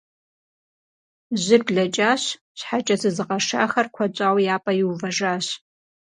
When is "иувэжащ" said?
4.81-5.45